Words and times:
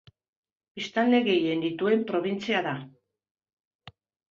Biztanle 0.79 1.19
gehien 1.27 1.61
dituen 1.67 2.03
probintzia 2.09 2.65
da. 2.71 2.75